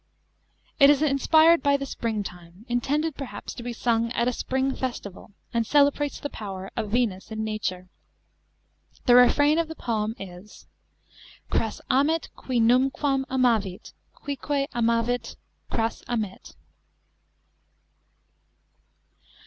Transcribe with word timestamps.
It 0.79 0.89
is 0.89 1.03
inspired 1.03 1.61
by 1.61 1.77
the 1.77 1.85
spring 1.85 2.23
time, 2.23 2.65
intended 2.67 3.13
perhaps 3.15 3.53
to 3.53 3.61
be 3.61 3.71
sung 3.71 4.11
at 4.13 4.27
a 4.27 4.33
spring 4.33 4.75
festival, 4.75 5.29
and 5.53 5.63
celebrates 5.63 6.19
the 6.19 6.27
power 6.31 6.71
of 6.75 6.89
Venus 6.89 7.29
in 7.29 7.43
nature. 7.43 7.87
The 9.05 9.13
refrain 9.13 9.59
of 9.59 9.67
the 9.67 9.75
poem 9.75 10.15
is 10.17 10.65
Cras 11.51 11.81
amet 11.91 12.29
qui 12.35 12.59
numquam 12.59 13.25
amavit, 13.29 13.93
quique 14.15 14.67
amavit 14.73 15.35
eras 15.71 16.03
amet. 16.07 16.55